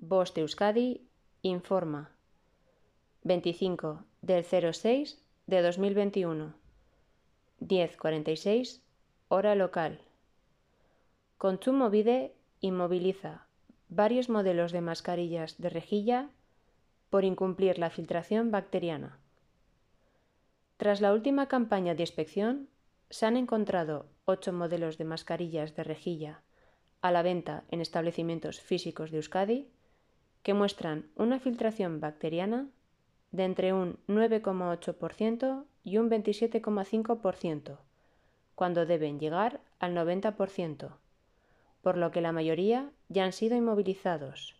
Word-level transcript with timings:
Bost 0.00 0.36
Euskadi 0.36 1.00
informa 1.42 2.12
25 3.24 4.04
del 4.20 4.44
06 4.44 5.24
de 5.46 5.62
2021 5.62 6.52
10.46 7.60 8.82
hora 9.28 9.54
local. 9.54 10.00
Consumo 11.38 11.88
Vide 11.88 12.34
inmoviliza 12.60 13.46
varios 13.88 14.28
modelos 14.28 14.70
de 14.70 14.82
mascarillas 14.82 15.56
de 15.58 15.70
rejilla 15.70 16.28
por 17.08 17.24
incumplir 17.24 17.78
la 17.78 17.88
filtración 17.88 18.50
bacteriana. 18.50 19.18
Tras 20.76 21.00
la 21.00 21.14
última 21.14 21.48
campaña 21.48 21.94
de 21.94 22.02
inspección, 22.02 22.68
se 23.08 23.24
han 23.24 23.38
encontrado 23.38 24.06
ocho 24.26 24.52
modelos 24.52 24.98
de 24.98 25.04
mascarillas 25.04 25.74
de 25.74 25.84
rejilla 25.84 26.42
a 27.00 27.10
la 27.10 27.22
venta 27.22 27.64
en 27.70 27.80
establecimientos 27.80 28.60
físicos 28.60 29.10
de 29.10 29.16
Euskadi 29.16 29.70
que 30.46 30.54
muestran 30.54 31.10
una 31.16 31.40
filtración 31.40 31.98
bacteriana 31.98 32.68
de 33.32 33.42
entre 33.42 33.72
un 33.72 33.98
9,8% 34.06 35.64
y 35.82 35.98
un 35.98 36.08
27,5%, 36.08 37.78
cuando 38.54 38.86
deben 38.86 39.18
llegar 39.18 39.60
al 39.80 39.96
90%, 39.96 40.92
por 41.82 41.96
lo 41.96 42.12
que 42.12 42.20
la 42.20 42.30
mayoría 42.30 42.92
ya 43.08 43.24
han 43.24 43.32
sido 43.32 43.56
inmovilizados. 43.56 44.54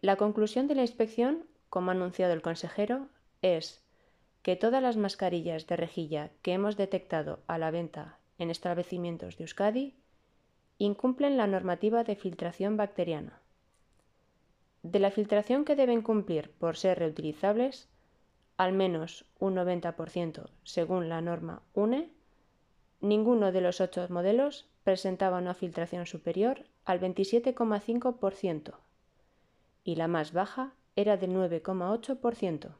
La 0.00 0.16
conclusión 0.16 0.66
de 0.66 0.74
la 0.74 0.82
inspección, 0.82 1.46
como 1.70 1.92
ha 1.92 1.94
anunciado 1.94 2.32
el 2.32 2.42
consejero, 2.42 3.06
es 3.42 3.80
que 4.42 4.56
todas 4.56 4.82
las 4.82 4.96
mascarillas 4.96 5.68
de 5.68 5.76
rejilla 5.76 6.30
que 6.42 6.52
hemos 6.52 6.76
detectado 6.76 7.44
a 7.46 7.58
la 7.58 7.70
venta 7.70 8.18
en 8.38 8.50
establecimientos 8.50 9.36
de 9.36 9.44
Euskadi 9.44 9.94
incumplen 10.78 11.36
la 11.36 11.46
normativa 11.46 12.02
de 12.02 12.16
filtración 12.16 12.76
bacteriana. 12.76 13.43
De 14.84 14.98
la 14.98 15.10
filtración 15.10 15.64
que 15.64 15.76
deben 15.76 16.02
cumplir 16.02 16.50
por 16.50 16.76
ser 16.76 16.98
reutilizables, 16.98 17.88
al 18.58 18.74
menos 18.74 19.24
un 19.38 19.54
90% 19.56 20.50
según 20.62 21.08
la 21.08 21.22
norma 21.22 21.62
UNE, 21.72 22.10
ninguno 23.00 23.50
de 23.50 23.62
los 23.62 23.80
ocho 23.80 24.06
modelos 24.10 24.68
presentaba 24.84 25.38
una 25.38 25.54
filtración 25.54 26.04
superior 26.04 26.66
al 26.84 27.00
27,5% 27.00 28.74
y 29.84 29.96
la 29.96 30.06
más 30.06 30.34
baja 30.34 30.74
era 30.96 31.16
del 31.16 31.30
9,8%. 31.30 32.74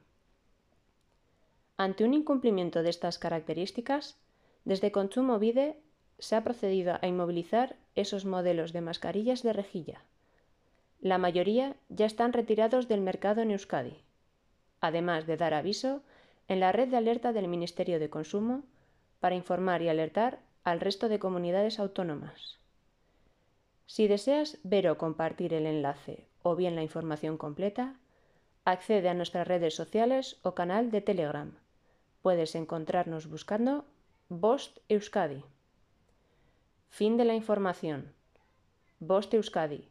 Ante 1.79 2.05
un 2.05 2.13
incumplimiento 2.13 2.83
de 2.83 2.91
estas 2.91 3.19
características, 3.19 4.19
desde 4.67 4.93
Consumo 4.93 5.39
Vide 5.39 5.81
se 6.19 6.37
ha 6.37 6.45
procedido 6.45 6.99
a 7.01 7.07
inmovilizar 7.07 7.77
esos 7.95 8.27
modelos 8.27 8.75
de 8.75 8.83
mascarillas 8.83 9.43
de 9.43 9.55
rejilla. 9.55 10.05
La 11.05 11.19
mayoría 11.19 11.77
ya 11.91 12.07
están 12.07 12.33
retirados 12.33 12.89
del 12.89 13.03
mercado 13.03 13.43
en 13.43 13.51
Euskadi, 13.51 13.99
además 14.81 15.27
de 15.27 15.37
dar 15.37 15.53
aviso 15.53 16.01
en 16.49 16.61
la 16.61 16.73
red 16.73 16.89
de 16.89 16.97
alerta 16.97 17.35
del 17.35 17.47
Ministerio 17.47 17.99
de 17.99 18.09
Consumo 18.09 18.63
para 19.21 19.35
informar 19.35 19.83
y 19.83 19.91
alertar 19.91 20.39
al 20.63 20.81
resto 20.81 21.11
de 21.11 21.19
comunidades 21.19 21.79
autónomas. 21.79 22.59
Si 23.85 24.09
deseas 24.09 24.57
ver 24.63 24.89
o 24.89 24.97
compartir 24.97 25.53
el 25.53 25.67
enlace 25.67 26.27
o 26.43 26.57
bien 26.57 26.75
la 26.75 26.83
información 26.83 27.37
completa, 27.37 27.97
accede 28.65 29.11
a 29.11 29.15
nuestras 29.15 29.47
redes 29.47 29.77
sociales 29.77 30.41
o 30.43 30.55
canal 30.55 30.91
de 30.91 31.03
Telegram. 31.03 31.53
Puedes 32.23 32.55
encontrarnos 32.55 33.29
buscando 33.29 33.85
Bost 34.31 34.79
Euskadi. 34.89 35.45
Fin 36.89 37.19
de 37.19 37.27
la 37.27 37.35
información. 37.35 38.15
Bost 39.01 39.35
Euskadi, 39.35 39.91